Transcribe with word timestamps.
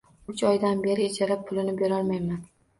Uch 0.31 0.39
oydan 0.51 0.81
beri 0.85 1.05
ijara 1.11 1.39
pulini 1.51 1.79
berolmayman 1.85 2.45